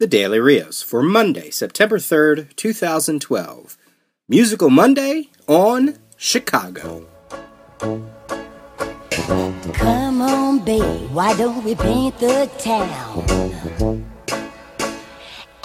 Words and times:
The 0.00 0.06
Daily 0.06 0.38
Rios 0.38 0.80
for 0.80 1.02
Monday, 1.02 1.50
September 1.50 1.98
3rd, 1.98 2.54
2012. 2.54 3.76
Musical 4.28 4.70
Monday 4.70 5.28
on 5.48 5.96
Chicago. 6.16 7.04
Come 9.72 10.22
on, 10.22 10.64
babe, 10.64 11.10
why 11.10 11.36
don't 11.36 11.64
we 11.64 11.74
paint 11.74 12.16
the 12.20 12.48
town? 12.60 14.04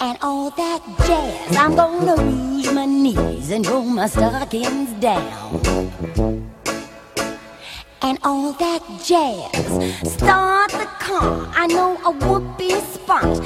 And 0.00 0.18
all 0.20 0.50
that 0.50 0.82
jazz, 1.06 1.56
I'm 1.56 1.76
gonna 1.76 2.16
rouge 2.20 2.72
my 2.72 2.86
knees 2.86 3.52
and 3.52 3.64
roll 3.68 3.84
my 3.84 4.08
stockings 4.08 4.90
down 4.94 6.50
and 8.04 8.18
all 8.22 8.52
that 8.52 8.82
jazz. 9.02 10.12
Start 10.12 10.70
the 10.72 10.86
car, 10.98 11.48
I 11.54 11.66
know 11.68 11.96
a 12.04 12.10
whoopee 12.10 12.80
spot 12.80 13.40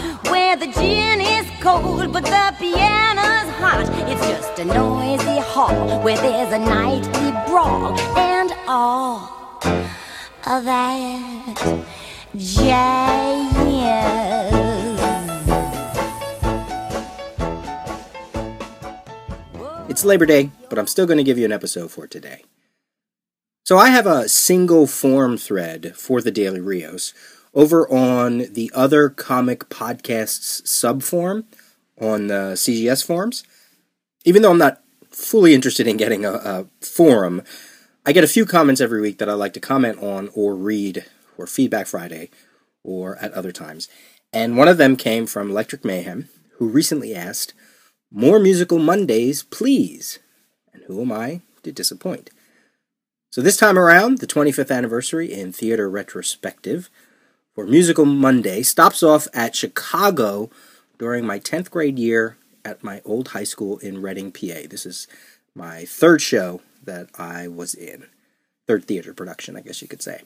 gin 0.73 1.21
is 1.21 1.46
cold 1.61 2.12
but 2.12 2.25
the 2.25 2.55
piano's 2.59 3.50
hot. 3.61 3.86
It's 4.08 4.27
just 4.27 4.58
a 4.58 4.64
noisy 4.64 5.41
hall 5.41 6.00
where 6.03 6.17
there's 6.17 6.53
a 6.53 6.58
nightly 6.58 7.31
brawl 7.46 7.99
and 8.18 8.53
all 8.67 9.21
of 10.46 10.64
that 10.64 11.85
jazz. 12.36 13.58
It's 19.89 20.05
Labor 20.05 20.27
Day, 20.27 20.50
but 20.69 20.79
I'm 20.79 20.86
still 20.86 21.07
going 21.07 21.19
to 21.19 21.25
give 21.25 21.39
you 21.39 21.44
an 21.44 21.50
episode 21.50 21.91
for 21.91 22.07
today. 22.07 22.44
So 23.64 23.79
I 23.79 23.89
have 23.89 24.07
a 24.07 24.29
single 24.29 24.86
form 24.86 25.36
thread 25.36 25.96
for 25.96 26.22
the 26.22 26.30
Daily 26.30 26.61
Rios 26.61 27.13
over 27.58 27.90
on 27.93 28.39
the 28.53 28.71
other 28.72 29.08
comic 29.08 29.68
podcasts 29.68 30.62
subform 30.62 31.43
on 32.00 32.30
uh, 32.30 32.50
the 32.50 32.55
CGS 32.55 33.05
forums. 33.05 33.42
Even 34.25 34.42
though 34.42 34.53
I'm 34.53 34.58
not 34.58 34.80
fully 35.10 35.55
interested 35.55 35.88
in 35.88 35.96
getting 35.96 36.24
a, 36.24 36.34
a 36.34 36.66
forum, 36.80 37.42
I 38.06 38.12
get 38.12 38.22
a 38.22 38.28
few 38.28 38.46
comments 38.46 38.80
every 38.80 39.00
week 39.00 39.18
that 39.18 39.28
I 39.28 39.33
like 39.33 39.55
to 39.55 39.60
comment 39.60 39.98
on 40.00 40.30
or 40.36 40.55
read 40.55 41.05
or 41.36 41.48
Feedback 41.48 41.88
Friday 41.88 42.30
or 42.84 43.16
at 43.16 43.33
other 43.33 43.50
times. 43.50 43.88
And 44.33 44.56
one 44.56 44.68
of 44.68 44.78
them 44.78 44.94
came 44.94 45.27
from 45.27 45.50
Electric 45.50 45.84
Mayhem, 45.84 46.28
who 46.58 46.68
recently 46.68 47.12
asked, 47.12 47.55
More 48.08 48.38
musical 48.38 48.78
Mondays, 48.78 49.42
please. 49.42 50.20
And 50.72 50.84
who 50.84 51.02
am 51.02 51.11
I 51.11 51.40
to 51.64 51.72
disappoint? 51.72 52.30
So, 53.30 53.42
this 53.42 53.56
time 53.56 53.78
around, 53.78 54.18
the 54.18 54.27
25th 54.28 54.74
anniversary 54.74 55.33
in 55.33 55.52
theater 55.52 55.90
retrospective 55.90 56.88
for 57.59 57.67
Musical 57.67 58.05
Monday 58.05 58.62
stops 58.62 59.03
off 59.03 59.27
at 59.34 59.56
Chicago 59.56 60.48
during 60.97 61.27
my 61.27 61.41
10th 61.41 61.73
grade 61.73 61.98
year 61.98 62.37
at 62.64 62.84
my 62.84 63.03
old 63.05 63.27
high 63.31 63.42
school 63.42 63.78
in 63.78 64.01
Reading, 64.01 64.31
PA. 64.31 64.69
This 64.70 64.87
is 64.87 65.09
my 65.56 65.84
third 65.84 66.23
show 66.23 66.61
that 66.84 67.09
I 67.19 67.48
was 67.48 67.75
in, 67.75 68.06
third 68.69 68.84
theater 68.84 69.12
production, 69.12 69.56
I 69.56 69.62
guess 69.62 69.83
you 69.83 69.89
could 69.89 70.03
say. 70.03 70.23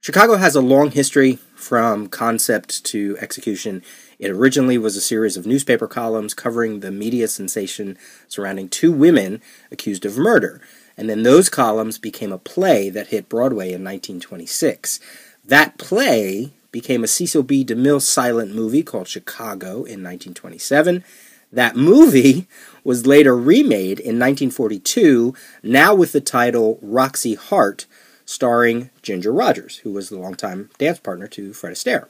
Chicago 0.00 0.38
has 0.38 0.56
a 0.56 0.60
long 0.60 0.90
history 0.90 1.38
from 1.54 2.08
concept 2.08 2.84
to 2.86 3.16
execution. 3.20 3.80
It 4.18 4.32
originally 4.32 4.76
was 4.76 4.96
a 4.96 5.00
series 5.00 5.36
of 5.36 5.46
newspaper 5.46 5.86
columns 5.86 6.34
covering 6.34 6.80
the 6.80 6.90
media 6.90 7.28
sensation 7.28 7.96
surrounding 8.26 8.68
two 8.68 8.90
women 8.90 9.40
accused 9.70 10.04
of 10.04 10.18
murder 10.18 10.60
and 10.96 11.10
then 11.10 11.22
those 11.22 11.48
columns 11.48 11.98
became 11.98 12.32
a 12.32 12.38
play 12.38 12.88
that 12.90 13.08
hit 13.08 13.28
Broadway 13.28 13.66
in 13.66 13.84
1926. 13.84 14.98
That 15.48 15.78
play 15.78 16.52
became 16.72 17.04
a 17.04 17.06
Cecil 17.06 17.44
B. 17.44 17.64
DeMille 17.64 18.02
silent 18.02 18.52
movie 18.52 18.82
called 18.82 19.06
Chicago 19.06 19.84
in 19.84 20.02
1927. 20.02 21.04
That 21.52 21.76
movie 21.76 22.48
was 22.82 23.06
later 23.06 23.36
remade 23.36 24.00
in 24.00 24.18
1942, 24.18 25.34
now 25.62 25.94
with 25.94 26.10
the 26.10 26.20
title 26.20 26.80
Roxie 26.82 27.36
Hart, 27.36 27.86
starring 28.24 28.90
Ginger 29.02 29.32
Rogers, 29.32 29.78
who 29.78 29.92
was 29.92 30.08
the 30.08 30.18
longtime 30.18 30.70
dance 30.78 30.98
partner 30.98 31.28
to 31.28 31.52
Fred 31.52 31.74
Astaire. 31.74 32.08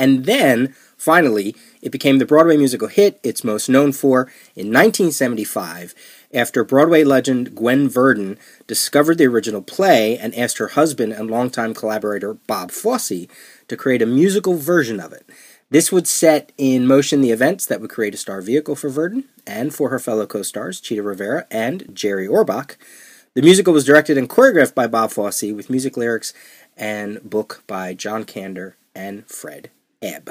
And 0.00 0.24
then, 0.24 0.74
finally, 0.96 1.54
it 1.82 1.92
became 1.92 2.18
the 2.18 2.24
Broadway 2.24 2.56
musical 2.56 2.88
hit 2.88 3.20
it's 3.22 3.44
most 3.44 3.68
known 3.68 3.92
for 3.92 4.22
in 4.56 4.72
1975 4.72 5.94
after 6.32 6.64
Broadway 6.64 7.04
legend 7.04 7.54
Gwen 7.54 7.86
Verdon 7.86 8.38
discovered 8.66 9.18
the 9.18 9.26
original 9.26 9.60
play 9.60 10.16
and 10.16 10.34
asked 10.34 10.56
her 10.56 10.68
husband 10.68 11.12
and 11.12 11.30
longtime 11.30 11.74
collaborator 11.74 12.32
Bob 12.32 12.70
Fosse 12.70 13.26
to 13.68 13.76
create 13.76 14.00
a 14.00 14.06
musical 14.06 14.54
version 14.54 15.00
of 15.00 15.12
it. 15.12 15.28
This 15.68 15.92
would 15.92 16.08
set 16.08 16.50
in 16.56 16.86
motion 16.86 17.20
the 17.20 17.30
events 17.30 17.66
that 17.66 17.82
would 17.82 17.90
create 17.90 18.14
a 18.14 18.16
star 18.16 18.40
vehicle 18.40 18.76
for 18.76 18.88
Verdon 18.88 19.24
and 19.46 19.74
for 19.74 19.90
her 19.90 19.98
fellow 19.98 20.24
co 20.24 20.40
stars, 20.40 20.80
Chita 20.80 21.02
Rivera 21.02 21.46
and 21.50 21.94
Jerry 21.94 22.26
Orbach. 22.26 22.76
The 23.34 23.42
musical 23.42 23.74
was 23.74 23.84
directed 23.84 24.16
and 24.16 24.30
choreographed 24.30 24.74
by 24.74 24.86
Bob 24.86 25.10
Fosse 25.10 25.52
with 25.52 25.68
music 25.68 25.98
lyrics 25.98 26.32
and 26.74 27.22
book 27.22 27.62
by 27.66 27.92
John 27.92 28.24
Kander 28.24 28.72
and 28.94 29.26
Fred 29.28 29.70
Ebb. 30.02 30.30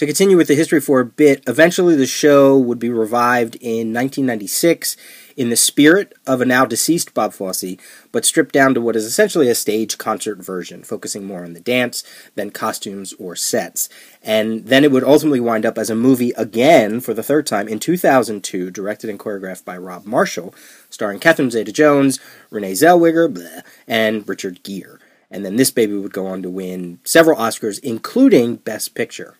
To 0.00 0.06
continue 0.06 0.38
with 0.38 0.48
the 0.48 0.54
history 0.54 0.80
for 0.80 1.00
a 1.00 1.04
bit, 1.04 1.44
eventually 1.46 1.94
the 1.94 2.06
show 2.06 2.56
would 2.56 2.78
be 2.78 2.88
revived 2.88 3.56
in 3.56 3.92
1996 3.92 4.96
in 5.36 5.50
the 5.50 5.56
spirit 5.56 6.14
of 6.26 6.40
a 6.40 6.46
now 6.46 6.64
deceased 6.64 7.12
Bob 7.12 7.34
Fosse, 7.34 7.76
but 8.10 8.24
stripped 8.24 8.54
down 8.54 8.72
to 8.72 8.80
what 8.80 8.96
is 8.96 9.04
essentially 9.04 9.50
a 9.50 9.54
stage 9.54 9.98
concert 9.98 10.38
version, 10.38 10.82
focusing 10.84 11.26
more 11.26 11.44
on 11.44 11.52
the 11.52 11.60
dance 11.60 12.02
than 12.34 12.50
costumes 12.50 13.12
or 13.18 13.36
sets. 13.36 13.90
And 14.22 14.64
then 14.64 14.84
it 14.84 14.90
would 14.90 15.04
ultimately 15.04 15.38
wind 15.38 15.66
up 15.66 15.76
as 15.76 15.90
a 15.90 15.94
movie 15.94 16.30
again 16.30 17.00
for 17.00 17.12
the 17.12 17.22
third 17.22 17.46
time 17.46 17.68
in 17.68 17.78
2002, 17.78 18.70
directed 18.70 19.10
and 19.10 19.18
choreographed 19.18 19.66
by 19.66 19.76
Rob 19.76 20.06
Marshall, 20.06 20.54
starring 20.88 21.18
Catherine 21.18 21.50
Zeta 21.50 21.72
Jones, 21.72 22.18
Renee 22.48 22.72
Zellweger, 22.72 23.30
bleh, 23.30 23.62
and 23.86 24.26
Richard 24.26 24.62
Gere. 24.62 24.98
And 25.30 25.44
then 25.44 25.56
this 25.56 25.70
baby 25.70 25.94
would 25.94 26.12
go 26.12 26.26
on 26.26 26.42
to 26.42 26.50
win 26.50 26.98
several 27.04 27.38
Oscars, 27.38 27.78
including 27.80 28.56
Best 28.56 28.94
Picture. 28.94 29.36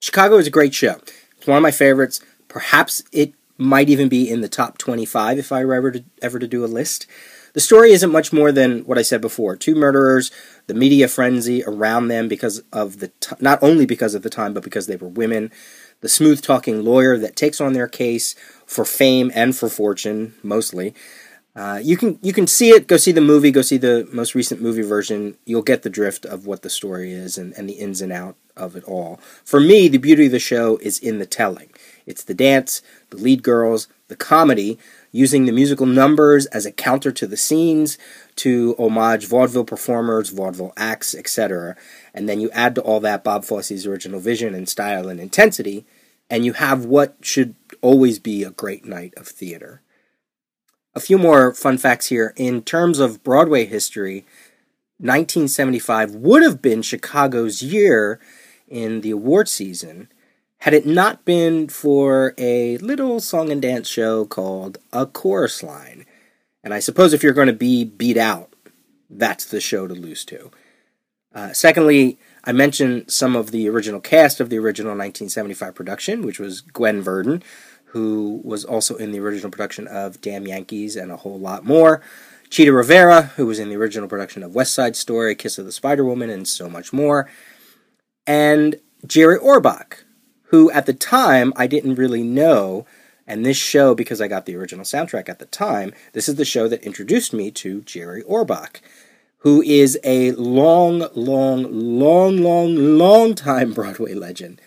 Chicago 0.00 0.36
is 0.36 0.46
a 0.46 0.50
great 0.50 0.74
show. 0.74 1.00
It's 1.38 1.46
one 1.46 1.56
of 1.56 1.62
my 1.62 1.70
favorites. 1.70 2.20
Perhaps 2.48 3.02
it 3.12 3.34
might 3.56 3.88
even 3.88 4.08
be 4.08 4.28
in 4.28 4.40
the 4.40 4.48
top 4.48 4.78
25 4.78 5.38
if 5.38 5.52
I 5.52 5.64
were 5.64 5.74
ever 5.74 5.90
to, 5.92 6.04
ever 6.20 6.38
to 6.38 6.46
do 6.46 6.64
a 6.64 6.66
list. 6.66 7.06
The 7.54 7.60
story 7.60 7.92
isn't 7.92 8.10
much 8.10 8.32
more 8.32 8.50
than 8.50 8.80
what 8.80 8.98
I 8.98 9.02
said 9.02 9.20
before. 9.20 9.56
Two 9.56 9.74
murderers, 9.74 10.30
the 10.66 10.74
media 10.74 11.06
frenzy 11.06 11.62
around 11.64 12.08
them 12.08 12.26
because 12.26 12.62
of 12.72 12.98
the 12.98 13.08
t- 13.08 13.36
not 13.40 13.62
only 13.62 13.84
because 13.84 14.14
of 14.14 14.22
the 14.22 14.30
time 14.30 14.54
but 14.54 14.62
because 14.62 14.86
they 14.86 14.96
were 14.96 15.08
women, 15.08 15.50
the 16.00 16.08
smooth 16.08 16.42
talking 16.42 16.82
lawyer 16.82 17.18
that 17.18 17.36
takes 17.36 17.60
on 17.60 17.74
their 17.74 17.88
case 17.88 18.34
for 18.66 18.84
fame 18.84 19.30
and 19.34 19.54
for 19.54 19.68
fortune 19.68 20.34
mostly. 20.42 20.94
Uh, 21.54 21.78
you 21.82 21.98
can 21.98 22.18
you 22.22 22.32
can 22.32 22.46
see 22.46 22.70
it. 22.70 22.86
Go 22.86 22.96
see 22.96 23.12
the 23.12 23.20
movie. 23.20 23.50
Go 23.50 23.60
see 23.60 23.76
the 23.76 24.08
most 24.10 24.34
recent 24.34 24.62
movie 24.62 24.82
version. 24.82 25.36
You'll 25.44 25.62
get 25.62 25.82
the 25.82 25.90
drift 25.90 26.24
of 26.24 26.46
what 26.46 26.62
the 26.62 26.70
story 26.70 27.12
is 27.12 27.36
and, 27.36 27.52
and 27.58 27.68
the 27.68 27.74
ins 27.74 28.00
and 28.00 28.10
out 28.10 28.36
of 28.56 28.74
it 28.74 28.84
all. 28.84 29.20
For 29.44 29.60
me, 29.60 29.88
the 29.88 29.98
beauty 29.98 30.26
of 30.26 30.32
the 30.32 30.38
show 30.38 30.78
is 30.78 30.98
in 30.98 31.18
the 31.18 31.26
telling. 31.26 31.70
It's 32.06 32.24
the 32.24 32.34
dance, 32.34 32.80
the 33.10 33.18
lead 33.18 33.42
girls, 33.42 33.86
the 34.08 34.16
comedy, 34.16 34.78
using 35.10 35.44
the 35.44 35.52
musical 35.52 35.86
numbers 35.86 36.46
as 36.46 36.64
a 36.64 36.72
counter 36.72 37.12
to 37.12 37.26
the 37.26 37.36
scenes, 37.36 37.98
to 38.36 38.74
homage 38.78 39.26
vaudeville 39.26 39.64
performers, 39.64 40.30
vaudeville 40.30 40.72
acts, 40.76 41.14
etc. 41.14 41.76
And 42.14 42.28
then 42.28 42.40
you 42.40 42.50
add 42.52 42.74
to 42.76 42.80
all 42.80 43.00
that 43.00 43.24
Bob 43.24 43.44
Fosse's 43.44 43.86
original 43.86 44.20
vision 44.20 44.54
and 44.54 44.68
style 44.68 45.08
and 45.08 45.20
intensity, 45.20 45.84
and 46.30 46.46
you 46.46 46.54
have 46.54 46.86
what 46.86 47.16
should 47.20 47.54
always 47.82 48.18
be 48.18 48.42
a 48.42 48.50
great 48.50 48.86
night 48.86 49.12
of 49.18 49.28
theater. 49.28 49.82
A 50.94 51.00
few 51.00 51.16
more 51.16 51.54
fun 51.54 51.78
facts 51.78 52.08
here. 52.08 52.34
In 52.36 52.62
terms 52.62 52.98
of 52.98 53.22
Broadway 53.22 53.64
history, 53.64 54.24
1975 54.98 56.14
would 56.14 56.42
have 56.42 56.60
been 56.60 56.82
Chicago's 56.82 57.62
year 57.62 58.20
in 58.68 59.00
the 59.00 59.10
award 59.10 59.48
season 59.48 60.08
had 60.58 60.74
it 60.74 60.86
not 60.86 61.24
been 61.24 61.68
for 61.68 62.34
a 62.38 62.76
little 62.78 63.20
song 63.20 63.50
and 63.50 63.60
dance 63.60 63.88
show 63.88 64.24
called 64.24 64.78
A 64.92 65.06
Chorus 65.06 65.62
Line. 65.62 66.06
And 66.62 66.72
I 66.72 66.78
suppose 66.78 67.12
if 67.12 67.22
you're 67.22 67.32
going 67.32 67.48
to 67.48 67.52
be 67.52 67.84
beat 67.84 68.16
out, 68.16 68.54
that's 69.10 69.44
the 69.44 69.60
show 69.60 69.88
to 69.88 69.94
lose 69.94 70.24
to. 70.26 70.52
Uh, 71.34 71.52
secondly, 71.52 72.18
I 72.44 72.52
mentioned 72.52 73.10
some 73.10 73.34
of 73.34 73.50
the 73.50 73.68
original 73.68 73.98
cast 73.98 74.40
of 74.40 74.50
the 74.50 74.58
original 74.58 74.90
1975 74.90 75.74
production, 75.74 76.22
which 76.22 76.38
was 76.38 76.60
Gwen 76.60 77.02
Verdon, 77.02 77.42
who 77.92 78.40
was 78.42 78.64
also 78.64 78.96
in 78.96 79.12
the 79.12 79.20
original 79.20 79.50
production 79.50 79.86
of 79.86 80.18
Damn 80.22 80.46
Yankees 80.46 80.96
and 80.96 81.12
a 81.12 81.16
whole 81.18 81.38
lot 81.38 81.62
more. 81.62 82.00
Chita 82.48 82.72
Rivera, 82.72 83.22
who 83.36 83.44
was 83.44 83.58
in 83.58 83.68
the 83.68 83.76
original 83.76 84.08
production 84.08 84.42
of 84.42 84.54
West 84.54 84.72
Side 84.72 84.96
Story, 84.96 85.34
Kiss 85.34 85.58
of 85.58 85.66
the 85.66 85.72
Spider 85.72 86.02
Woman, 86.02 86.30
and 86.30 86.48
so 86.48 86.70
much 86.70 86.90
more. 86.90 87.28
And 88.26 88.76
Jerry 89.06 89.38
Orbach, 89.38 90.04
who 90.44 90.70
at 90.70 90.86
the 90.86 90.94
time 90.94 91.52
I 91.54 91.66
didn't 91.66 91.96
really 91.96 92.22
know. 92.22 92.86
And 93.26 93.44
this 93.44 93.58
show, 93.58 93.94
because 93.94 94.20
I 94.20 94.26
got 94.26 94.46
the 94.46 94.56
original 94.56 94.84
soundtrack 94.84 95.28
at 95.28 95.38
the 95.38 95.46
time, 95.46 95.92
this 96.12 96.28
is 96.28 96.36
the 96.36 96.44
show 96.44 96.68
that 96.68 96.82
introduced 96.82 97.32
me 97.32 97.50
to 97.52 97.82
Jerry 97.82 98.22
Orbach, 98.22 98.80
who 99.38 99.60
is 99.62 99.98
a 100.02 100.32
long, 100.32 101.08
long, 101.14 101.64
long, 101.70 102.38
long, 102.38 102.74
long 102.98 103.34
time 103.34 103.74
Broadway 103.74 104.14
legend 104.14 104.60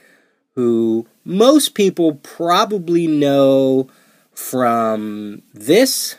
who 0.55 1.07
most 1.25 1.73
people 1.73 2.15
probably 2.15 3.07
know 3.07 3.89
from 4.33 5.41
this. 5.53 6.15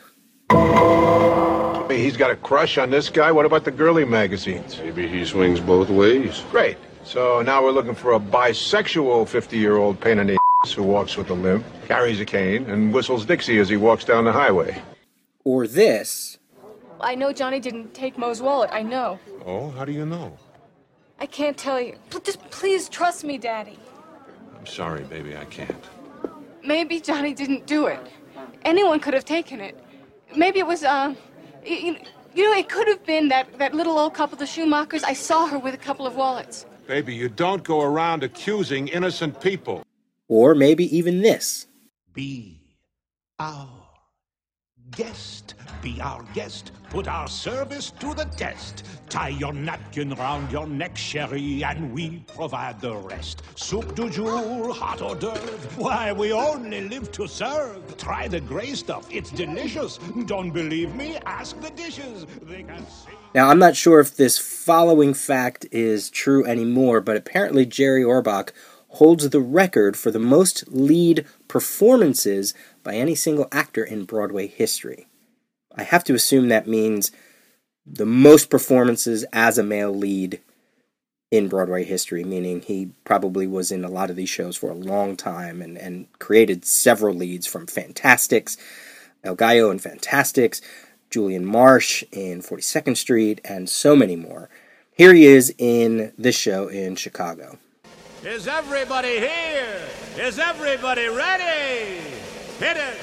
He's 1.89 2.17
got 2.17 2.29
a 2.29 2.35
crush 2.35 2.77
on 2.77 2.89
this 2.91 3.09
guy. 3.09 3.31
What 3.31 3.45
about 3.45 3.63
the 3.63 3.71
girly 3.71 4.05
magazines? 4.05 4.77
Maybe 4.77 5.07
he 5.07 5.25
swings 5.25 5.59
both 5.59 5.89
ways. 5.89 6.43
Great. 6.51 6.77
So 7.03 7.41
now 7.41 7.63
we're 7.63 7.71
looking 7.71 7.95
for 7.95 8.13
a 8.13 8.19
bisexual 8.19 9.27
50 9.27 9.57
year 9.57 9.77
old 9.77 9.99
pain 9.99 10.19
in 10.19 10.27
the 10.27 10.37
ass 10.63 10.73
who 10.73 10.83
walks 10.83 11.15
with 11.15 11.29
a 11.29 11.33
limp, 11.33 11.65
carries 11.87 12.19
a 12.19 12.25
cane, 12.25 12.69
and 12.69 12.93
whistles 12.93 13.25
Dixie 13.25 13.59
as 13.59 13.69
he 13.69 13.77
walks 13.77 14.03
down 14.03 14.25
the 14.25 14.31
highway. 14.33 14.81
Or 15.43 15.65
this. 15.67 16.37
I 16.99 17.15
know 17.15 17.31
Johnny 17.31 17.59
didn't 17.59 17.93
take 17.93 18.17
Mo's 18.17 18.41
wallet. 18.41 18.69
I 18.73 18.83
know. 18.83 19.19
Oh, 19.45 19.69
how 19.71 19.85
do 19.85 19.91
you 19.91 20.05
know? 20.05 20.37
I 21.19 21.25
can't 21.25 21.57
tell 21.57 21.79
you. 21.79 21.97
But 22.09 22.25
just 22.25 22.41
please 22.51 22.89
trust 22.89 23.23
me, 23.23 23.37
Daddy. 23.37 23.79
I'm 24.67 24.73
sorry, 24.73 25.03
baby, 25.03 25.37
I 25.37 25.45
can't. 25.45 25.85
Maybe 26.61 26.99
Johnny 26.99 27.33
didn't 27.33 27.65
do 27.67 27.85
it. 27.87 27.99
Anyone 28.65 28.99
could 28.99 29.13
have 29.13 29.23
taken 29.23 29.61
it. 29.61 29.81
Maybe 30.35 30.59
it 30.59 30.67
was, 30.67 30.83
uh, 30.83 31.15
you, 31.65 31.95
you 32.35 32.43
know, 32.43 32.57
it 32.57 32.67
could 32.67 32.87
have 32.89 33.05
been 33.05 33.29
that, 33.29 33.57
that 33.59 33.73
little 33.73 33.97
old 33.97 34.13
couple, 34.13 34.37
the 34.37 34.43
Schumachers. 34.43 35.05
I 35.05 35.13
saw 35.13 35.47
her 35.47 35.57
with 35.57 35.73
a 35.73 35.77
couple 35.77 36.05
of 36.05 36.17
wallets. 36.17 36.65
Baby, 36.85 37.15
you 37.15 37.29
don't 37.29 37.63
go 37.63 37.81
around 37.81 38.23
accusing 38.23 38.89
innocent 38.89 39.39
people. 39.39 39.83
Or 40.27 40.53
maybe 40.53 40.95
even 40.95 41.21
this. 41.21 41.67
Be 42.13 42.59
our 43.39 43.76
guest. 44.91 45.55
Be 45.81 45.99
our 46.01 46.23
guest. 46.33 46.71
Put 46.89 47.07
our 47.07 47.27
service 47.27 47.91
to 47.99 48.13
the 48.13 48.25
test. 48.25 48.85
Tie 49.09 49.29
your 49.29 49.53
napkin 49.53 50.13
round 50.15 50.51
your 50.51 50.67
neck, 50.67 50.97
cherie, 50.97 51.63
and 51.63 51.93
we 51.93 52.23
provide 52.35 52.79
the 52.79 52.95
rest. 52.95 53.43
Soup 53.55 53.95
du 53.95 54.09
jour, 54.09 54.73
hot 54.73 55.01
hors 55.01 55.15
d'oeuvre. 55.15 55.69
Why, 55.75 56.13
we 56.13 56.31
only 56.31 56.87
live 56.87 57.11
to 57.13 57.27
serve. 57.27 57.97
Try 57.97 58.27
the 58.27 58.39
gray 58.39 58.73
stuff. 58.73 59.07
It's 59.11 59.31
delicious. 59.31 59.99
Don't 60.25 60.51
believe 60.51 60.95
me? 60.95 61.17
Ask 61.25 61.59
the 61.61 61.69
dishes. 61.71 62.25
Now, 63.35 63.49
I'm 63.49 63.59
not 63.59 63.75
sure 63.75 63.99
if 63.99 64.15
this 64.15 64.37
following 64.37 65.13
fact 65.13 65.65
is 65.71 66.09
true 66.09 66.45
anymore, 66.45 67.01
but 67.01 67.17
apparently 67.17 67.65
Jerry 67.65 68.03
Orbach 68.03 68.51
holds 68.89 69.29
the 69.29 69.41
record 69.41 69.97
for 69.97 70.11
the 70.11 70.19
most 70.19 70.63
lead 70.69 71.25
performances 71.47 72.53
by 72.87 72.95
any 72.95 73.15
single 73.15 73.49
actor 73.51 73.83
in 73.83 74.05
Broadway 74.05 74.47
history. 74.47 75.07
I 75.75 75.83
have 75.83 76.05
to 76.05 76.13
assume 76.13 76.47
that 76.47 76.67
means 76.67 77.11
the 77.85 78.05
most 78.05 78.49
performances 78.49 79.25
as 79.33 79.57
a 79.57 79.63
male 79.63 79.93
lead 79.93 80.39
in 81.29 81.49
Broadway 81.49 81.83
history, 81.83 82.23
meaning 82.23 82.61
he 82.61 82.91
probably 83.03 83.45
was 83.45 83.73
in 83.73 83.83
a 83.83 83.89
lot 83.89 84.09
of 84.09 84.15
these 84.15 84.29
shows 84.29 84.55
for 84.55 84.71
a 84.71 84.73
long 84.73 85.17
time 85.17 85.61
and, 85.61 85.77
and 85.77 86.07
created 86.19 86.63
several 86.63 87.13
leads 87.13 87.45
from 87.45 87.67
Fantasticks, 87.67 88.55
El 89.21 89.35
Gallo 89.35 89.69
and 89.69 89.81
Fantasticks, 89.81 90.61
Julian 91.09 91.45
Marsh 91.45 92.05
in 92.13 92.41
42nd 92.41 92.95
Street, 92.95 93.41
and 93.43 93.69
so 93.69 93.97
many 93.97 94.15
more. 94.15 94.49
Here 94.93 95.13
he 95.13 95.25
is 95.25 95.53
in 95.57 96.13
this 96.17 96.37
show 96.37 96.69
in 96.69 96.95
Chicago. 96.95 97.57
Is 98.23 98.47
everybody 98.47 99.19
here? 99.19 99.81
Is 100.17 100.39
everybody 100.39 101.09
ready? 101.09 102.16
I 102.59 102.95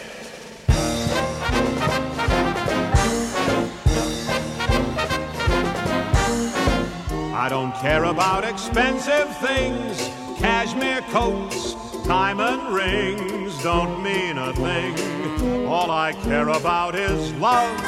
don't 7.48 7.72
care 7.76 8.02
about 8.04 8.44
expensive 8.44 9.36
things, 9.38 10.10
cashmere 10.38 11.00
coats, 11.02 11.74
diamond 12.04 12.74
rings 12.74 13.62
don't 13.62 14.02
mean 14.02 14.38
a 14.38 14.52
thing. 14.54 15.68
All 15.68 15.90
I 15.90 16.14
care 16.24 16.48
about 16.48 16.96
is 16.96 17.32
love. 17.34 17.80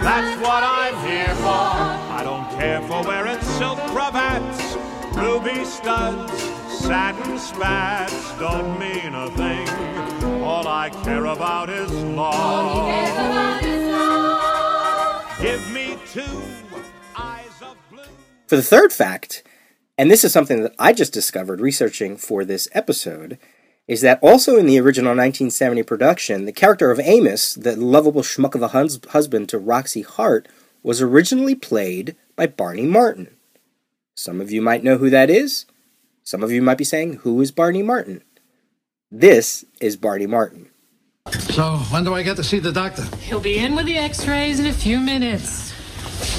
That's 0.00 0.38
what 0.42 0.62
I'm 0.62 0.94
here 1.06 1.34
for. 1.36 1.46
I 1.46 2.20
don't 2.22 2.50
care 2.50 2.82
for 2.82 3.02
wearing 3.02 3.40
silk 3.40 3.78
cravats, 3.92 4.76
ruby 5.16 5.64
studs, 5.64 6.38
satin 6.68 7.38
spats 7.38 8.34
don't 8.38 8.78
mean 8.78 9.14
a 9.14 9.30
thing. 9.30 9.95
All 10.66 10.72
I 10.72 10.90
care 10.90 11.26
about 11.26 11.70
is 11.70 11.92
love. 11.92 12.90
Give 15.40 15.72
me 15.72 15.96
two 16.12 16.42
eyes 17.14 17.62
of 17.62 17.76
blue. 17.88 18.02
For 18.48 18.56
the 18.56 18.64
third 18.64 18.92
fact, 18.92 19.44
and 19.96 20.10
this 20.10 20.24
is 20.24 20.32
something 20.32 20.62
that 20.62 20.74
I 20.76 20.92
just 20.92 21.12
discovered 21.12 21.60
researching 21.60 22.16
for 22.16 22.44
this 22.44 22.66
episode, 22.72 23.38
is 23.86 24.00
that 24.00 24.18
also 24.20 24.56
in 24.56 24.66
the 24.66 24.80
original 24.80 25.10
1970 25.10 25.84
production, 25.84 26.46
the 26.46 26.52
character 26.52 26.90
of 26.90 26.98
Amos, 26.98 27.54
the 27.54 27.76
lovable 27.76 28.22
schmuck 28.22 28.56
of 28.56 28.62
a 28.62 28.68
hus- 28.68 28.98
husband 29.10 29.48
to 29.50 29.60
Roxie 29.60 30.02
Hart, 30.02 30.48
was 30.82 31.00
originally 31.00 31.54
played 31.54 32.16
by 32.34 32.48
Barney 32.48 32.86
Martin. 32.86 33.28
Some 34.16 34.40
of 34.40 34.50
you 34.50 34.60
might 34.60 34.82
know 34.82 34.98
who 34.98 35.10
that 35.10 35.30
is. 35.30 35.64
Some 36.24 36.42
of 36.42 36.50
you 36.50 36.60
might 36.60 36.78
be 36.78 36.82
saying, 36.82 37.18
Who 37.18 37.40
is 37.40 37.52
Barney 37.52 37.84
Martin? 37.84 38.24
This 39.12 39.64
is 39.80 39.96
Barney 39.96 40.26
Martin. 40.26 40.68
So, 41.30 41.76
when 41.90 42.02
do 42.02 42.12
I 42.14 42.24
get 42.24 42.34
to 42.36 42.44
see 42.44 42.58
the 42.58 42.72
doctor? 42.72 43.04
He'll 43.18 43.38
be 43.40 43.58
in 43.58 43.76
with 43.76 43.86
the 43.86 43.96
x 43.96 44.26
rays 44.26 44.58
in 44.58 44.66
a 44.66 44.72
few 44.72 44.98
minutes. 44.98 45.72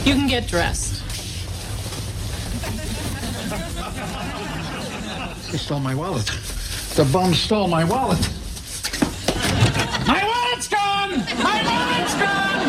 You 0.05 0.13
can 0.13 0.27
get 0.27 0.47
dressed. 0.47 1.01
He 5.47 5.57
stole 5.57 5.79
my 5.79 5.95
wallet. 5.95 6.25
The 6.95 7.05
bum 7.13 7.33
stole 7.33 7.69
my 7.69 7.85
wallet. 7.85 8.19
My 10.05 10.21
wallet's 10.25 10.67
gone! 10.67 11.11
My 11.41 11.63
wallet's 11.63 12.13
gone! 12.15 12.67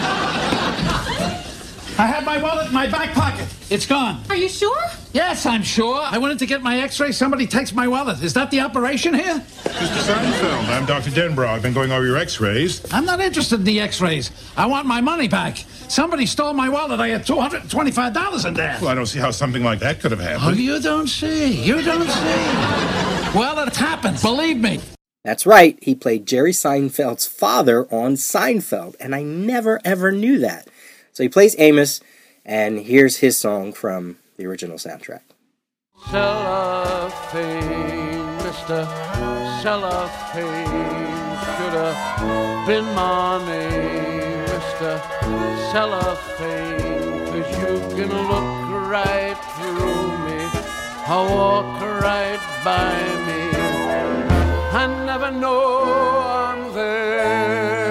I 1.99 2.07
had 2.07 2.25
my 2.25 2.41
wallet 2.41 2.69
in 2.69 2.73
my 2.73 2.87
back 2.87 3.13
pocket. 3.15 3.49
It's 3.69 3.85
gone. 3.85 4.23
Are 4.31 4.37
you 4.37 4.49
sure? 4.49 4.81
Yes, 5.15 5.47
I'm 5.47 5.63
sure. 5.63 6.01
I 6.03 6.19
wanted 6.19 6.39
to 6.41 6.47
get 6.47 6.63
my 6.63 6.81
x-ray. 6.81 7.13
Somebody 7.13 7.47
takes 7.47 7.73
my 7.73 7.89
wallet. 7.89 8.23
Is 8.23 8.35
that 8.35 8.51
the 8.51 8.61
operation 8.61 9.15
here? 9.15 9.43
Mr. 9.65 10.03
Seinfeld, 10.07 10.69
I'm 10.69 10.85
Dr. 10.85 11.11
Denbrough. 11.11 11.49
I've 11.49 11.63
been 11.63 11.73
going 11.73 11.91
over 11.91 12.05
your 12.05 12.19
x-rays. 12.19 12.83
I'm 12.93 13.07
not 13.07 13.19
interested 13.21 13.61
in 13.61 13.65
the 13.65 13.81
x-rays. 13.81 14.31
I 14.57 14.67
want 14.67 14.87
my 14.87 15.01
money 15.01 15.27
back. 15.27 15.57
Somebody 15.89 16.27
stole 16.27 16.53
my 16.53 16.69
wallet. 16.69 17.01
I 17.01 17.09
had 17.09 17.27
$225 17.27 18.47
in 18.47 18.55
there. 18.55 18.77
Well, 18.83 18.91
I 18.91 18.95
don't 18.95 19.07
see 19.07 19.19
how 19.19 19.31
something 19.31 19.65
like 19.65 19.79
that 19.81 20.01
could 20.01 20.11
have 20.11 20.21
Oh, 20.21 20.25
happened. 20.25 20.59
you 20.59 20.79
don't 20.81 21.07
see. 21.09 21.53
You 21.65 21.81
don't 21.81 22.07
see. 22.07 23.39
Well, 23.39 23.59
it 23.67 23.75
happened. 23.77 24.21
Believe 24.21 24.59
me. 24.59 24.81
That's 25.25 25.47
right, 25.47 25.79
he 25.83 25.95
played 25.95 26.27
Jerry 26.27 26.53
Seinfeld's 26.53 27.27
father 27.27 27.87
on 27.93 28.15
Seinfeld, 28.15 28.95
and 29.01 29.15
I 29.15 29.23
never 29.23 29.81
ever 29.85 30.13
knew 30.13 30.39
that. 30.39 30.69
So 31.13 31.23
he 31.23 31.29
plays 31.29 31.57
Amos, 31.59 32.01
and 32.47 32.79
here's 32.79 33.17
his 33.19 33.37
song 33.37 33.73
from 33.73 34.17
the 34.39 34.47
original 34.47 34.79
soundtrack. 34.79 35.23
Cellophane, 36.11 37.59
Mr. 38.47 38.87
Cellophane 39.61 40.89
should 41.57 41.75
have 41.75 42.67
been 42.67 42.85
my 42.95 43.45
name, 43.45 44.47
Mr. 44.47 44.91
Cellophane, 45.73 47.27
cause 47.27 47.51
you 47.59 47.75
can 47.97 48.11
look 48.31 48.49
right 48.89 49.39
through 49.57 50.07
me, 50.25 50.41
or 51.11 51.25
walk 51.35 51.81
right 52.01 52.43
by 52.65 52.95
me. 53.27 53.43
I 54.71 54.87
never 55.05 55.31
know 55.33 55.83
I'm 55.83 56.73
there. 56.75 57.88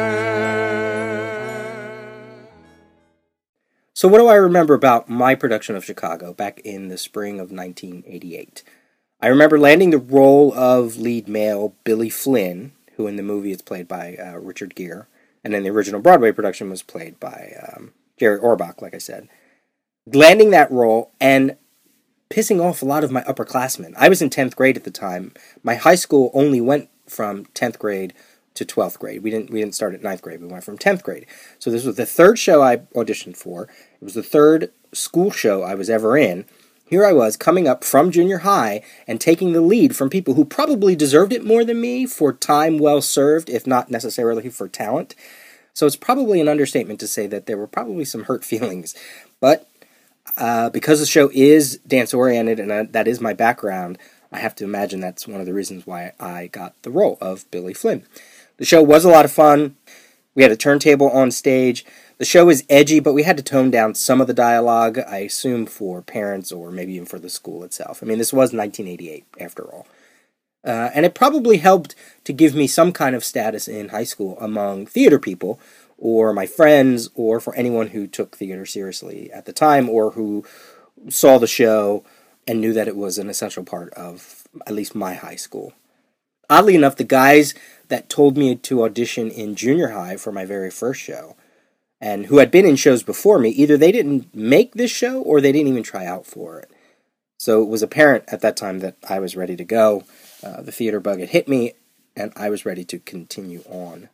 So, 3.97 4.07
what 4.07 4.19
do 4.19 4.27
I 4.27 4.35
remember 4.35 4.75
about 4.75 5.09
my 5.09 5.33
production 5.33 5.75
of 5.75 5.83
Chicago 5.83 6.31
back 6.31 6.59
in 6.59 6.87
the 6.87 6.99
spring 6.99 7.39
of 7.39 7.49
1988? 7.49 8.61
I 9.19 9.25
remember 9.25 9.57
landing 9.57 9.89
the 9.89 9.97
role 9.97 10.53
of 10.53 10.97
lead 10.97 11.27
male 11.27 11.73
Billy 11.83 12.11
Flynn, 12.11 12.73
who 12.95 13.07
in 13.07 13.15
the 13.15 13.23
movie 13.23 13.51
is 13.51 13.63
played 13.63 13.87
by 13.87 14.15
uh, 14.17 14.37
Richard 14.37 14.75
Gere, 14.75 15.07
and 15.43 15.55
in 15.55 15.63
the 15.63 15.71
original 15.71 15.99
Broadway 15.99 16.31
production 16.31 16.69
was 16.69 16.83
played 16.83 17.19
by 17.19 17.53
um, 17.73 17.91
Jerry 18.19 18.37
Orbach, 18.39 18.83
like 18.83 18.93
I 18.93 18.99
said. 18.99 19.29
Landing 20.05 20.51
that 20.51 20.69
role 20.69 21.11
and 21.19 21.57
pissing 22.29 22.61
off 22.61 22.83
a 22.83 22.85
lot 22.85 23.03
of 23.03 23.11
my 23.11 23.23
upperclassmen. 23.23 23.95
I 23.97 24.09
was 24.09 24.21
in 24.21 24.29
10th 24.29 24.55
grade 24.55 24.77
at 24.77 24.83
the 24.83 24.91
time. 24.91 25.33
My 25.63 25.73
high 25.73 25.95
school 25.95 26.29
only 26.35 26.61
went 26.61 26.91
from 27.07 27.45
10th 27.45 27.79
grade 27.79 28.13
to 28.57 28.65
12th 28.65 28.99
grade. 28.99 29.23
We 29.23 29.29
didn't 29.29 29.51
we 29.51 29.59
didn't 29.59 29.75
start 29.75 29.93
at 29.93 30.01
9th 30.01 30.21
grade. 30.21 30.41
We 30.41 30.47
went 30.47 30.63
from 30.63 30.77
10th 30.77 31.03
grade. 31.03 31.27
So 31.59 31.69
this 31.69 31.85
was 31.85 31.95
the 31.95 32.05
third 32.05 32.39
show 32.39 32.61
I 32.61 32.77
auditioned 32.95 33.37
for. 33.37 33.69
It 34.01 34.05
was 34.05 34.13
the 34.13 34.23
third 34.23 34.71
school 34.93 35.31
show 35.31 35.63
I 35.63 35.75
was 35.75 35.89
ever 35.89 36.17
in. 36.17 36.45
Here 36.85 37.05
I 37.05 37.11
was 37.11 37.35
coming 37.35 37.67
up 37.67 37.83
from 37.83 38.11
junior 38.11 38.39
high 38.39 38.81
and 39.07 39.19
taking 39.19 39.51
the 39.51 39.61
lead 39.61 39.95
from 39.95 40.09
people 40.09 40.35
who 40.35 40.45
probably 40.45 40.95
deserved 40.95 41.33
it 41.33 41.43
more 41.43 41.65
than 41.65 41.81
me 41.81 42.05
for 42.05 42.31
time 42.31 42.77
well 42.77 43.01
served, 43.01 43.49
if 43.49 43.67
not 43.67 43.91
necessarily 43.91 44.49
for 44.49 44.69
talent. 44.69 45.13
So 45.73 45.85
it's 45.85 45.97
probably 45.97 46.39
an 46.39 46.47
understatement 46.47 46.99
to 47.01 47.07
say 47.07 47.27
that 47.27 47.45
there 47.45 47.57
were 47.57 47.67
probably 47.67 48.05
some 48.05 48.23
hurt 48.23 48.45
feelings. 48.51 48.95
But 49.39 49.67
uh, 50.37 50.69
because 50.69 50.99
the 50.99 51.05
show 51.05 51.29
is 51.33 51.77
dance 51.79 52.13
oriented 52.13 52.59
and 52.59 52.71
uh, 52.71 52.85
that 52.91 53.07
is 53.07 53.19
my 53.19 53.33
background, 53.33 53.97
I 54.31 54.37
I 54.37 54.39
have 54.39 54.55
to 54.55 54.63
imagine 54.63 54.99
that's 54.99 55.27
one 55.27 55.39
of 55.39 55.45
the 55.45 55.53
reasons 55.53 55.87
why 55.87 56.11
I 56.19 56.47
got 56.47 56.81
the 56.83 56.91
role 56.91 57.17
of 57.21 57.49
Billy 57.49 57.73
Flynn. 57.73 58.05
The 58.57 58.65
show 58.65 58.81
was 58.83 59.05
a 59.05 59.09
lot 59.09 59.25
of 59.25 59.31
fun. 59.31 59.75
We 60.35 60.43
had 60.43 60.51
a 60.51 60.57
turntable 60.57 61.09
on 61.09 61.31
stage. 61.31 61.85
The 62.17 62.25
show 62.25 62.49
is 62.49 62.65
edgy, 62.67 62.99
but 62.99 63.13
we 63.13 63.23
had 63.23 63.37
to 63.37 63.43
tone 63.43 63.69
down 63.69 63.93
some 63.93 64.21
of 64.21 64.27
the 64.27 64.33
dialogue, 64.33 64.97
I 65.07 65.19
assume 65.19 65.67
for 65.67 66.01
parents 66.01 66.51
or 66.51 66.71
maybe 66.71 66.93
even 66.93 67.05
for 67.05 67.19
the 67.19 67.29
school 67.29 67.63
itself. 67.63 68.01
I 68.01 68.07
mean, 68.07 68.17
this 68.17 68.33
was 68.33 68.53
1988, 68.53 69.25
after 69.39 69.63
all. 69.63 69.87
Uh, 70.65 70.89
and 70.95 71.05
it 71.05 71.13
probably 71.13 71.57
helped 71.57 71.95
to 72.23 72.33
give 72.33 72.55
me 72.55 72.65
some 72.65 72.91
kind 72.91 73.15
of 73.15 73.23
status 73.23 73.67
in 73.67 73.89
high 73.89 74.03
school 74.03 74.37
among 74.41 74.87
theater 74.87 75.19
people, 75.19 75.59
or 75.97 76.33
my 76.33 76.47
friends, 76.47 77.09
or 77.13 77.39
for 77.39 77.55
anyone 77.55 77.87
who 77.87 78.07
took 78.07 78.35
theater 78.35 78.65
seriously 78.65 79.31
at 79.31 79.45
the 79.45 79.53
time, 79.53 79.87
or 79.87 80.11
who 80.11 80.43
saw 81.09 81.37
the 81.37 81.47
show 81.47 82.03
and 82.47 82.59
knew 82.59 82.73
that 82.73 82.87
it 82.87 82.97
was 82.97 83.19
an 83.19 83.29
essential 83.29 83.63
part 83.63 83.93
of 83.93 84.47
at 84.65 84.73
least 84.73 84.95
my 84.95 85.13
high 85.13 85.35
school. 85.35 85.73
Oddly 86.49 86.75
enough, 86.75 86.95
the 86.95 87.03
guys 87.03 87.53
that 87.89 88.09
told 88.09 88.37
me 88.37 88.55
to 88.55 88.83
audition 88.83 89.29
in 89.29 89.53
junior 89.53 89.89
high 89.89 90.17
for 90.17 90.31
my 90.31 90.45
very 90.45 90.71
first 90.71 90.99
show, 90.99 91.35
and 91.99 92.27
who 92.27 92.37
had 92.37 92.51
been 92.51 92.65
in 92.65 92.75
shows 92.75 93.03
before 93.03 93.39
me, 93.39 93.49
either 93.49 93.77
they 93.77 93.91
didn't 93.91 94.33
make 94.35 94.73
this 94.73 94.91
show 94.91 95.21
or 95.21 95.41
they 95.41 95.51
didn't 95.51 95.69
even 95.69 95.83
try 95.83 96.05
out 96.05 96.25
for 96.25 96.59
it. 96.59 96.71
So 97.37 97.61
it 97.61 97.69
was 97.69 97.83
apparent 97.83 98.25
at 98.27 98.41
that 98.41 98.57
time 98.57 98.79
that 98.79 98.97
I 99.07 99.19
was 99.19 99.35
ready 99.35 99.55
to 99.55 99.63
go. 99.63 100.03
Uh, 100.43 100.61
the 100.61 100.71
theater 100.71 100.99
bug 100.99 101.19
had 101.19 101.29
hit 101.29 101.47
me, 101.47 101.73
and 102.15 102.31
I 102.35 102.49
was 102.49 102.65
ready 102.65 102.83
to 102.85 102.99
continue 102.99 103.63
on. 103.69 104.09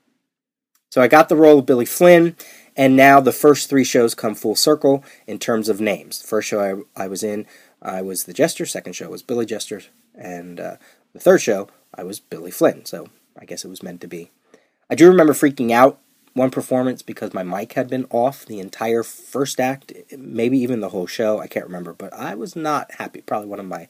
So 0.89 1.01
I 1.01 1.07
got 1.07 1.29
the 1.29 1.35
role 1.35 1.59
of 1.59 1.65
Billy 1.65 1.85
Flynn, 1.85 2.35
and 2.75 2.95
now 2.95 3.19
the 3.19 3.31
first 3.31 3.69
three 3.69 3.83
shows 3.83 4.13
come 4.13 4.35
full 4.35 4.55
circle 4.55 5.03
in 5.25 5.39
terms 5.39 5.69
of 5.69 5.81
names. 5.81 6.21
First 6.21 6.49
show 6.49 6.85
I, 6.95 7.03
I 7.03 7.07
was 7.07 7.23
in, 7.23 7.45
I 7.81 8.01
was 8.01 8.25
the 8.25 8.33
Jester. 8.33 8.65
Second 8.65 8.93
show 8.93 9.09
was 9.09 9.23
Billy 9.23 9.45
Jester, 9.45 9.81
and 10.13 10.59
uh, 10.59 10.75
the 11.13 11.19
third 11.19 11.41
show 11.41 11.67
I 11.95 12.03
was 12.03 12.19
Billy 12.19 12.51
Flynn. 12.51 12.85
So 12.85 13.09
I 13.39 13.45
guess 13.45 13.65
it 13.65 13.69
was 13.69 13.83
meant 13.83 14.01
to 14.01 14.07
be. 14.07 14.31
I 14.89 14.95
do 14.95 15.07
remember 15.07 15.33
freaking 15.33 15.71
out 15.71 15.99
one 16.33 16.49
performance 16.49 17.01
because 17.01 17.33
my 17.33 17.43
mic 17.43 17.73
had 17.73 17.89
been 17.89 18.05
off 18.09 18.45
the 18.45 18.59
entire 18.59 19.03
first 19.03 19.59
act, 19.59 19.93
maybe 20.17 20.57
even 20.59 20.79
the 20.79 20.89
whole 20.89 21.07
show. 21.07 21.39
I 21.39 21.47
can't 21.47 21.65
remember, 21.65 21.93
but 21.93 22.13
I 22.13 22.35
was 22.35 22.55
not 22.55 22.91
happy. 22.93 23.21
Probably 23.21 23.47
one 23.47 23.59
of 23.59 23.67
my 23.67 23.87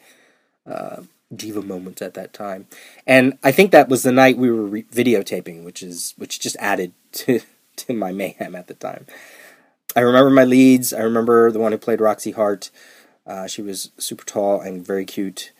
uh, 0.65 1.03
diva 1.33 1.61
moments 1.61 2.01
at 2.01 2.13
that 2.15 2.33
time. 2.33 2.67
And 3.07 3.37
I 3.43 3.51
think 3.51 3.71
that 3.71 3.89
was 3.89 4.03
the 4.03 4.11
night 4.11 4.37
we 4.37 4.51
were 4.51 4.65
re- 4.65 4.83
videotaping, 4.83 5.63
which 5.63 5.81
is 5.81 6.13
which 6.17 6.39
just 6.39 6.57
added 6.59 6.93
to 7.13 7.41
to 7.75 7.93
my 7.93 8.11
mayhem 8.11 8.55
at 8.55 8.67
the 8.67 8.73
time. 8.73 9.05
I 9.95 10.01
remember 10.01 10.29
my 10.29 10.43
leads. 10.43 10.91
I 10.93 11.01
remember 11.01 11.51
the 11.51 11.59
one 11.59 11.71
who 11.71 11.77
played 11.77 12.01
Roxie 12.01 12.31
Hart. 12.31 12.71
Uh, 13.25 13.47
she 13.47 13.61
was 13.61 13.91
super 13.97 14.25
tall 14.25 14.59
and 14.59 14.85
very 14.85 15.05
cute. 15.05 15.51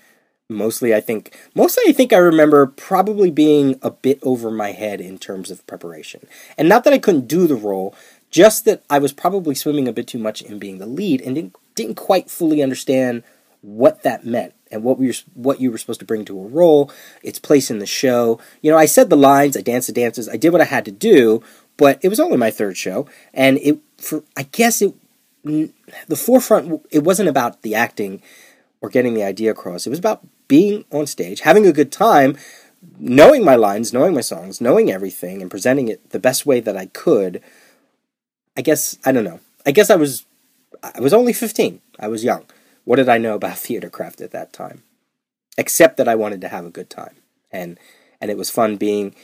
Mostly, 0.50 0.94
I 0.94 1.00
think, 1.00 1.38
mostly, 1.56 1.84
I 1.88 1.94
think 1.94 2.12
I 2.12 2.18
remember 2.18 2.66
probably 2.66 3.32
being 3.32 3.80
a 3.82 3.90
bit 3.90 4.20
over 4.22 4.52
my 4.52 4.72
head 4.72 5.00
in 5.00 5.18
terms 5.18 5.50
of 5.50 5.66
preparation. 5.68 6.28
And 6.58 6.68
not 6.68 6.84
that 6.84 6.94
I 6.94 7.00
couldn't 7.00 7.28
do 7.28 7.48
the 7.48 7.56
role, 7.56 7.96
just 8.30 8.66
that 8.66 8.84
I 8.90 9.00
was 9.00 9.14
probably 9.14 9.56
swimming 9.56 9.88
a 9.88 9.94
bit 9.94 10.08
too 10.08 10.20
much 10.20 10.42
in 10.42 10.60
being 10.60 10.80
the 10.80 10.86
lead 10.86 11.22
and 11.22 11.36
didn't, 11.36 11.56
didn't 11.76 11.96
quite 11.96 12.30
fully 12.30 12.62
understand 12.62 13.24
what 13.62 14.04
that 14.04 14.26
meant 14.26 14.54
and 14.70 14.84
what 14.84 15.00
we 15.00 15.08
were, 15.08 15.14
what 15.34 15.62
you 15.62 15.72
were 15.72 15.78
supposed 15.78 16.02
to 16.02 16.06
bring 16.06 16.26
to 16.26 16.40
a 16.40 16.48
role, 16.48 16.92
its 17.22 17.40
place 17.40 17.72
in 17.72 17.80
the 17.80 17.86
show. 17.86 18.40
You 18.62 18.72
know, 18.72 18.78
I 18.78 18.86
said 18.86 19.10
the 19.10 19.16
lines, 19.16 19.56
I 19.56 19.62
danced 19.62 19.88
the 19.88 19.94
dances, 19.94 20.28
I 20.28 20.36
did 20.36 20.52
what 20.52 20.62
I 20.62 20.66
had 20.66 20.84
to 20.86 20.92
do, 20.92 21.42
but 21.78 22.00
it 22.04 22.10
was 22.10 22.20
only 22.20 22.38
my 22.38 22.52
third 22.52 22.76
show, 22.78 23.08
and 23.34 23.58
it 23.60 23.80
for 23.98 24.24
I 24.38 24.44
guess 24.44 24.82
it 24.82 24.94
the 25.44 26.16
forefront 26.16 26.86
it 26.92 27.04
wasn't 27.04 27.30
about 27.30 27.62
the 27.62 27.76
acting 27.76 28.22
or 28.84 28.90
getting 28.90 29.14
the 29.14 29.24
idea 29.24 29.50
across. 29.50 29.88
It 29.88 29.90
was 29.90 29.98
about 29.98 30.28
being 30.50 30.84
on 30.92 31.08
stage, 31.08 31.40
having 31.40 31.66
a 31.66 31.72
good 31.72 31.92
time, 31.92 32.38
knowing 33.00 33.44
my 33.44 33.56
lines, 33.56 33.94
knowing 33.94 34.14
my 34.14 34.22
songs, 34.22 34.60
knowing 34.60 34.92
everything, 34.92 35.42
and 35.42 35.50
presenting 35.50 35.88
it 35.88 36.10
the 36.10 36.20
best 36.20 36.46
way 36.46 36.60
that 36.60 36.76
I 36.76 36.88
could. 36.88 37.42
I 38.58 38.62
guess 38.62 39.00
I 39.06 39.14
don't 39.14 39.24
know. 39.24 39.40
I 39.66 39.72
guess 39.72 39.90
I 39.90 39.96
was 39.96 40.26
I 40.84 41.00
was 41.00 41.14
only 41.14 41.32
15. 41.32 41.80
I 41.98 42.10
was 42.10 42.26
young. 42.26 42.46
What 42.84 42.98
did 42.98 43.08
I 43.08 43.18
know 43.18 43.36
about 43.36 43.58
theater 43.66 43.90
craft 43.90 44.20
at 44.20 44.32
that 44.32 44.52
time? 44.52 44.84
Except 45.58 45.96
that 45.96 46.10
I 46.10 46.16
wanted 46.16 46.42
to 46.42 46.50
have 46.50 46.66
a 46.66 46.70
good 46.70 46.90
time. 46.90 47.16
And 47.52 47.80
and 48.20 48.30
it 48.30 48.38
was 48.38 48.50
fun 48.50 48.76
being 48.76 49.16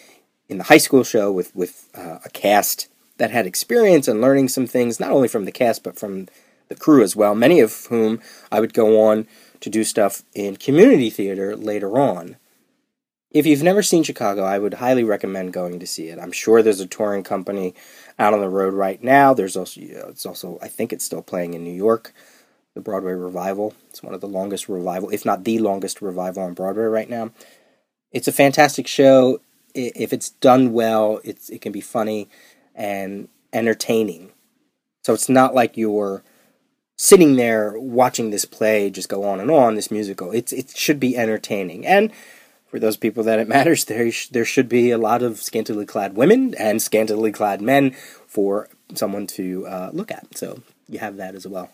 in 0.47 0.57
the 0.57 0.63
high 0.65 0.77
school 0.77 1.03
show 1.03 1.33
with 1.33 1.53
with 1.53 1.89
uh, 1.93 2.19
a 2.23 2.29
cast 2.29 2.87
that 3.17 3.31
had 3.31 3.45
experience 3.45 4.07
and 4.07 4.21
learning 4.21 4.47
some 4.47 4.67
things 4.67 5.01
not 5.01 5.11
only 5.11 5.27
from 5.27 5.43
the 5.43 5.51
cast 5.51 5.83
but 5.83 5.99
from 5.99 6.29
the 6.69 6.75
crew 6.75 7.03
as 7.03 7.13
well, 7.13 7.35
many 7.35 7.59
of 7.59 7.87
whom 7.87 8.21
I 8.51 8.61
would 8.61 8.73
go 8.73 9.01
on 9.09 9.27
to 9.61 9.69
do 9.69 9.83
stuff 9.83 10.23
in 10.33 10.55
community 10.57 11.09
theater 11.09 11.55
later 11.55 11.97
on. 11.99 12.37
If 13.31 13.45
you've 13.45 13.61
never 13.61 13.83
seen 13.83 14.03
Chicago, 14.03 14.43
I 14.43 14.57
would 14.57 14.75
highly 14.75 15.03
recommend 15.03 15.53
going 15.53 15.79
to 15.79 15.85
see 15.87 16.07
it. 16.07 16.17
I'm 16.17 16.31
sure 16.31 16.61
there's 16.61 16.79
a 16.79 16.87
touring 16.87 17.23
company 17.23 17.75
out 18.17 18.33
on 18.33 18.41
the 18.41 18.49
road 18.49 18.73
right 18.73 19.01
now. 19.03 19.33
There's 19.33 19.55
also 19.55 19.81
you 19.81 19.93
know, 19.93 20.07
it's 20.07 20.25
also 20.25 20.57
I 20.61 20.67
think 20.67 20.91
it's 20.91 21.05
still 21.05 21.21
playing 21.21 21.53
in 21.53 21.63
New 21.63 21.73
York, 21.73 22.11
the 22.73 22.81
Broadway 22.81 23.13
revival. 23.13 23.75
It's 23.89 24.01
one 24.01 24.15
of 24.15 24.21
the 24.21 24.27
longest 24.27 24.67
revival, 24.67 25.09
if 25.09 25.25
not 25.25 25.43
the 25.43 25.59
longest 25.59 26.01
revival 26.01 26.43
on 26.43 26.53
Broadway 26.55 26.85
right 26.85 27.09
now. 27.09 27.31
It's 28.11 28.27
a 28.27 28.31
fantastic 28.31 28.87
show. 28.87 29.41
If 29.75 30.11
it's 30.11 30.31
done 30.31 30.73
well, 30.73 31.19
it's 31.23 31.49
it 31.49 31.61
can 31.61 31.71
be 31.71 31.81
funny 31.81 32.29
and 32.73 33.27
entertaining. 33.53 34.31
So 35.03 35.13
it's 35.13 35.29
not 35.29 35.53
like 35.53 35.77
you're 35.77 36.23
sitting 37.01 37.37
there 37.37 37.79
watching 37.79 38.29
this 38.29 38.43
play 38.43 38.89
just 38.89 39.07
go 39.07 39.23
on 39.23 39.39
and 39.39 39.49
on, 39.49 39.75
this 39.75 39.89
musical. 39.89 40.33
It's 40.33 40.51
it 40.51 40.75
should 40.75 40.99
be 40.99 41.15
entertaining. 41.15 41.87
And 41.87 42.11
for 42.67 42.77
those 42.77 42.97
people 42.97 43.23
that 43.23 43.39
it 43.39 43.47
matters, 43.55 43.85
there 43.85 44.11
sh- 44.11 44.27
there 44.27 44.43
should 44.43 44.67
be 44.67 44.91
a 44.91 44.97
lot 44.97 45.23
of 45.23 45.41
scantily 45.41 45.85
clad 45.85 46.17
women 46.17 46.53
and 46.55 46.81
scantily 46.81 47.31
clad 47.31 47.61
men 47.61 47.91
for 48.27 48.67
someone 48.93 49.27
to 49.27 49.65
uh, 49.65 49.89
look 49.93 50.11
at. 50.11 50.37
So 50.37 50.61
you 50.89 50.99
have 50.99 51.15
that 51.15 51.35
as 51.35 51.47
well. 51.47 51.69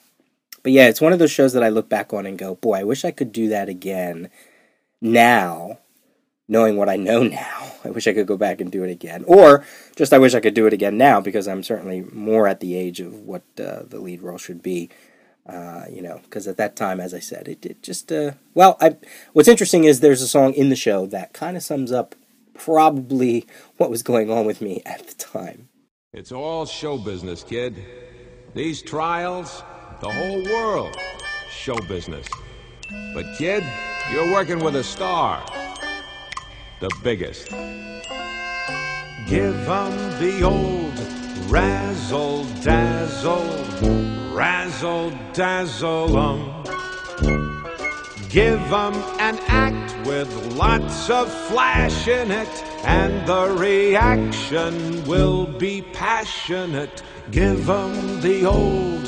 But 0.62 0.74
yeah, 0.74 0.88
it's 0.88 1.02
one 1.02 1.12
of 1.12 1.18
those 1.18 1.32
shows 1.32 1.54
that 1.54 1.64
I 1.64 1.70
look 1.70 1.90
back 1.90 2.14
on 2.14 2.28
and 2.28 2.38
go, 2.38 2.56
boy, 2.56 2.76
I 2.76 2.84
wish 2.84 3.04
I 3.04 3.12
could 3.12 3.32
do 3.32 3.50
that 3.50 3.68
again 3.68 4.30
now, 5.02 5.80
knowing 6.48 6.78
what 6.78 6.90
I 6.90 6.98
know 6.98 7.24
now. 7.24 7.72
I 7.84 7.90
wish 7.90 8.06
I 8.06 8.14
could 8.14 8.28
go 8.28 8.38
back 8.38 8.62
and 8.62 8.72
do 8.72 8.84
it 8.84 8.92
again. 8.92 9.24
Or 9.26 9.66
just 9.96 10.14
I 10.14 10.20
wish 10.20 10.36
I 10.36 10.40
could 10.40 10.54
do 10.54 10.68
it 10.68 10.74
again 10.74 11.00
now 11.00 11.20
because 11.20 11.48
I'm 11.48 11.64
certainly 11.64 12.02
more 12.12 12.48
at 12.48 12.60
the 12.60 12.76
age 12.76 13.00
of 13.00 13.22
what 13.22 13.42
uh, 13.60 13.82
the 13.88 14.00
lead 14.00 14.22
role 14.22 14.38
should 14.38 14.62
be 14.62 14.92
uh, 15.48 15.86
you 15.90 16.02
know, 16.02 16.20
because 16.24 16.48
at 16.48 16.58
that 16.58 16.76
time, 16.76 17.00
as 17.00 17.14
I 17.14 17.20
said, 17.20 17.48
it, 17.48 17.66
it 17.66 17.84
just 17.84 18.12
uh, 18.12 18.32
well. 18.54 18.78
I 18.82 18.98
what's 19.34 19.48
interesting 19.50 19.84
is 19.84 20.00
there's 20.00 20.22
a 20.22 20.28
song 20.28 20.54
in 20.54 20.70
the 20.70 20.76
show 20.76 21.06
that 21.08 21.34
kind 21.34 21.56
of 21.56 21.64
sums 21.64 21.92
up 21.92 22.16
probably 22.54 23.46
what 23.78 23.90
was 23.90 24.02
going 24.02 24.32
on 24.32 24.46
with 24.46 24.62
me 24.62 24.82
at 24.86 25.08
the 25.08 25.14
time. 25.16 25.70
It's 26.14 26.32
all 26.32 26.66
show 26.66 26.98
business, 26.98 27.44
kid. 27.44 27.76
These 28.54 28.82
trials, 28.82 29.62
the 30.00 30.10
whole 30.10 30.44
world, 30.46 30.96
show 31.50 31.76
business. 31.88 32.28
But 33.14 33.26
kid, 33.38 33.64
you're 34.12 34.32
working 34.32 34.60
with 34.60 34.76
a 34.78 34.84
star, 34.84 35.46
the 36.80 36.90
biggest. 37.04 37.50
Give 39.28 39.56
'em 39.68 39.92
the 40.20 40.44
old 40.44 41.15
razzle 41.48 42.46
dazzle 42.62 43.46
razzle 44.34 45.12
dazzle 45.34 46.18
'em. 46.18 46.40
Give 48.30 48.74
'em 48.74 48.96
an 49.20 49.40
act 49.48 49.96
with 50.06 50.30
lots 50.58 51.10
of 51.10 51.32
flash 51.48 52.08
in 52.08 52.32
it, 52.32 52.64
and 52.84 53.26
the 53.26 53.46
reaction 53.58 55.04
will 55.06 55.46
be 55.46 55.82
passionate. 55.94 57.02
Give 57.32 57.70
'em 57.70 58.22
the 58.22 58.46
old 58.46 59.08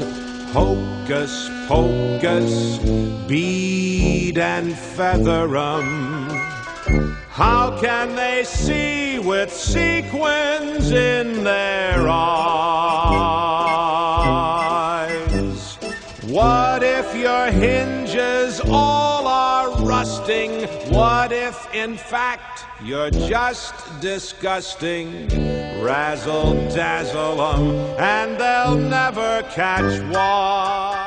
hocus 0.53 1.49
pocus, 1.67 2.79
bead 3.27 4.37
and 4.37 4.73
feather 4.73 5.45
'em. 5.57 6.29
How 7.29 7.77
can 7.81 8.15
they 8.15 8.43
see 8.45 8.96
with 9.27 9.51
sequins 9.53 10.91
in 10.91 11.43
their 11.43 12.07
eyes? 12.07 12.47
What 16.27 16.81
if 16.81 17.13
your 17.13 17.47
hinges 17.51 18.61
all 18.69 19.27
are 19.27 19.69
rusting? 19.83 20.63
What 20.93 21.33
if, 21.33 21.67
in 21.75 21.97
fact, 21.97 22.63
you're 22.85 23.11
just 23.11 23.73
disgusting? 23.99 25.27
Razzle 25.83 26.53
dazzle 26.69 27.41
'em, 27.41 27.71
and 27.99 28.37
they'll 28.39 28.77
never 28.77 29.43
catch 29.53 29.99
one. 30.03 31.06